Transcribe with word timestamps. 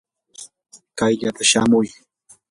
kayllapa 0.97 1.43
shamuy. 1.51 1.87